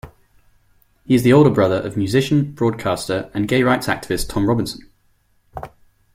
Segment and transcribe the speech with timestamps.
[1.05, 4.89] He is the older brother of musician, broadcaster and gay rights activist Tom Robinson.